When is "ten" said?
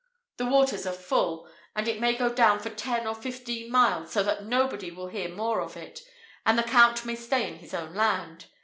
2.71-3.05